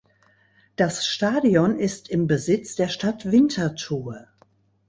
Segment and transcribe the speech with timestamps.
[0.77, 4.25] Das Stadion ist im Besitz der Stadt Winterthur.